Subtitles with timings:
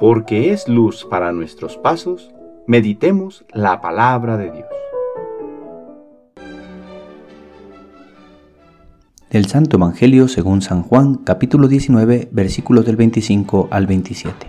[0.00, 2.30] porque es luz para nuestros pasos,
[2.66, 4.66] meditemos la palabra de Dios.
[9.28, 14.46] Del Santo Evangelio según San Juan, capítulo 19, versículos del 25 al 27.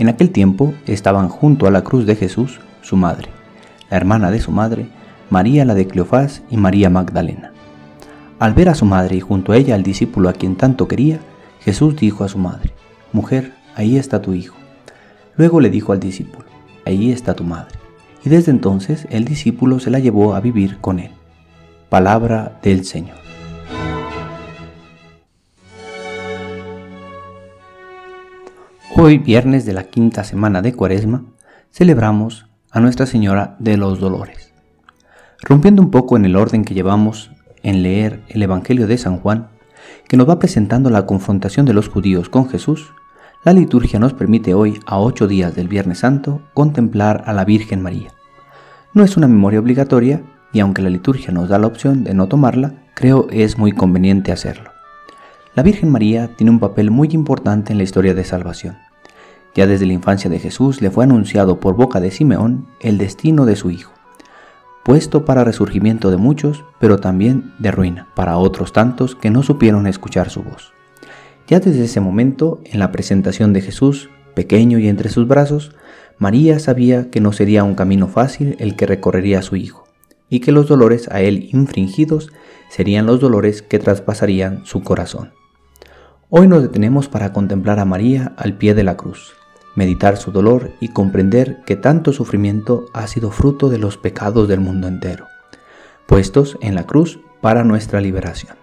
[0.00, 3.28] En aquel tiempo estaban junto a la cruz de Jesús su madre,
[3.90, 4.88] la hermana de su madre,
[5.30, 7.52] María la de Cleofás y María Magdalena.
[8.40, 11.20] Al ver a su madre y junto a ella al discípulo a quien tanto quería,
[11.60, 12.72] Jesús dijo a su madre,
[13.12, 14.57] Mujer, ahí está tu hijo.
[15.38, 16.46] Luego le dijo al discípulo,
[16.84, 17.78] ahí está tu madre.
[18.24, 21.12] Y desde entonces el discípulo se la llevó a vivir con él.
[21.88, 23.16] Palabra del Señor.
[28.96, 31.22] Hoy, viernes de la quinta semana de Cuaresma,
[31.70, 34.52] celebramos a Nuestra Señora de los Dolores.
[35.40, 37.30] Rompiendo un poco en el orden que llevamos
[37.62, 39.50] en leer el Evangelio de San Juan,
[40.08, 42.92] que nos va presentando la confrontación de los judíos con Jesús,
[43.44, 47.80] la liturgia nos permite hoy, a ocho días del Viernes Santo, contemplar a la Virgen
[47.80, 48.12] María.
[48.94, 52.26] No es una memoria obligatoria, y aunque la liturgia nos da la opción de no
[52.26, 54.70] tomarla, creo es muy conveniente hacerlo.
[55.54, 58.76] La Virgen María tiene un papel muy importante en la historia de salvación.
[59.54, 63.46] Ya desde la infancia de Jesús le fue anunciado por boca de Simeón el destino
[63.46, 63.92] de su hijo,
[64.84, 69.86] puesto para resurgimiento de muchos, pero también de ruina para otros tantos que no supieron
[69.86, 70.72] escuchar su voz.
[71.48, 75.74] Ya desde ese momento, en la presentación de Jesús, pequeño y entre sus brazos,
[76.18, 79.84] María sabía que no sería un camino fácil el que recorrería a su hijo,
[80.28, 82.30] y que los dolores a él infringidos
[82.68, 85.32] serían los dolores que traspasarían su corazón.
[86.28, 89.32] Hoy nos detenemos para contemplar a María al pie de la cruz,
[89.74, 94.60] meditar su dolor y comprender que tanto sufrimiento ha sido fruto de los pecados del
[94.60, 95.28] mundo entero,
[96.06, 98.56] puestos en la cruz para nuestra liberación.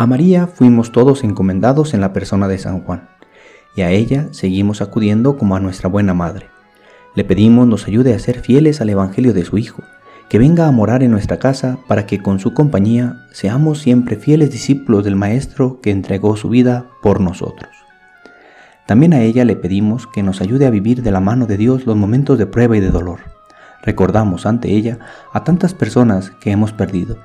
[0.00, 3.10] A María fuimos todos encomendados en la persona de San Juan,
[3.76, 6.46] y a ella seguimos acudiendo como a nuestra buena madre.
[7.14, 9.82] Le pedimos nos ayude a ser fieles al Evangelio de su Hijo,
[10.30, 14.50] que venga a morar en nuestra casa para que con su compañía seamos siempre fieles
[14.50, 17.68] discípulos del Maestro que entregó su vida por nosotros.
[18.86, 21.84] También a ella le pedimos que nos ayude a vivir de la mano de Dios
[21.84, 23.20] los momentos de prueba y de dolor.
[23.82, 24.98] Recordamos ante ella
[25.34, 27.18] a tantas personas que hemos perdido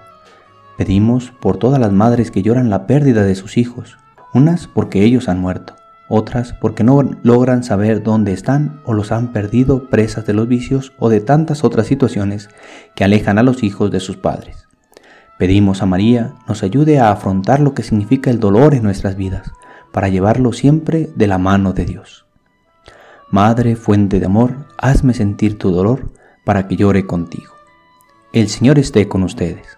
[0.77, 3.97] Pedimos por todas las madres que lloran la pérdida de sus hijos,
[4.33, 5.75] unas porque ellos han muerto,
[6.09, 10.91] otras porque no logran saber dónde están o los han perdido presas de los vicios
[10.99, 12.49] o de tantas otras situaciones
[12.95, 14.67] que alejan a los hijos de sus padres.
[15.37, 19.51] Pedimos a María nos ayude a afrontar lo que significa el dolor en nuestras vidas,
[19.91, 22.25] para llevarlo siempre de la mano de Dios.
[23.31, 26.11] Madre, fuente de amor, hazme sentir tu dolor
[26.45, 27.53] para que llore contigo.
[28.33, 29.77] El Señor esté con ustedes.